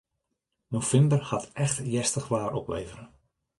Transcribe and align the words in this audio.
Novimber 0.71 1.21
hat 1.31 1.49
echt 1.53 1.77
hjerstich 1.77 2.27
waar 2.27 2.53
oplevere. 2.53 3.09